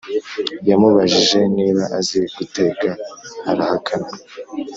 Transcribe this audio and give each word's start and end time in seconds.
yamubajije 0.69 1.39
niba 1.55 1.83
azi 1.97 2.21
guteka 2.35 2.89
arahakana 3.51 4.09